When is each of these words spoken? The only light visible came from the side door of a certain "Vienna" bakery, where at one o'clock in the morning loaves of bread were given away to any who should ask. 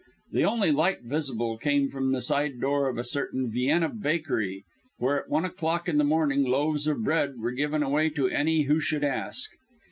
The 0.31 0.43
only 0.45 0.71
light 0.71 1.03
visible 1.03 1.59
came 1.59 1.87
from 1.87 2.09
the 2.09 2.23
side 2.23 2.59
door 2.59 2.89
of 2.89 2.97
a 2.97 3.03
certain 3.03 3.51
"Vienna" 3.51 3.87
bakery, 3.87 4.63
where 4.97 5.15
at 5.21 5.29
one 5.29 5.45
o'clock 5.45 5.87
in 5.87 5.99
the 5.99 6.03
morning 6.03 6.43
loaves 6.43 6.87
of 6.87 7.03
bread 7.03 7.37
were 7.37 7.51
given 7.51 7.83
away 7.83 8.09
to 8.09 8.27
any 8.27 8.63
who 8.63 8.79
should 8.79 9.03
ask. 9.03 9.51